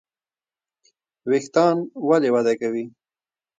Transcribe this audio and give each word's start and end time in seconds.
ویښتان 1.29 1.75
ولې 2.07 2.29
وده 2.35 2.53
کوي؟ 2.61 2.85